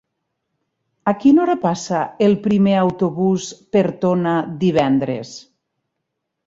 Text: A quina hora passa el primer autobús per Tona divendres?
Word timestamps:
A 1.11 1.13
quina 1.23 1.43
hora 1.43 1.55
passa 1.67 1.99
el 2.29 2.35
primer 2.47 2.75
autobús 2.85 3.53
per 3.77 3.87
Tona 4.07 4.35
divendres? 4.67 5.41